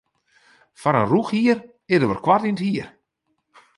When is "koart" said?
2.25-2.47